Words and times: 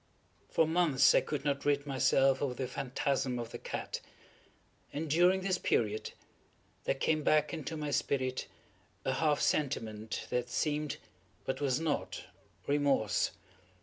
For 0.49 0.65
months 0.67 1.13
I 1.13 1.21
could 1.21 1.45
not 1.45 1.63
rid 1.63 1.85
myself 1.85 2.41
of 2.41 2.57
the 2.57 2.67
phantasm 2.67 3.37
of 3.37 3.51
the 3.51 3.59
cat; 3.59 4.01
and, 4.91 5.07
during 5.07 5.41
this 5.41 5.59
period, 5.59 6.13
there 6.85 6.95
came 6.95 7.21
back 7.21 7.53
into 7.53 7.77
my 7.77 7.91
spirit 7.91 8.47
a 9.05 9.13
half 9.13 9.39
sentiment 9.41 10.25
that 10.31 10.49
seemed, 10.49 10.97
but 11.45 11.61
was 11.61 11.79
not, 11.79 12.23
remorse. 12.65 13.29